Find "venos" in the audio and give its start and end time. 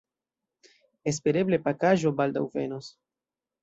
2.59-2.95